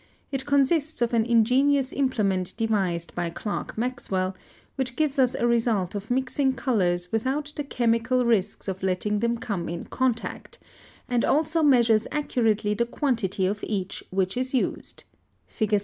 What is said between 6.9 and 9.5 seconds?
without the chemical risks of letting them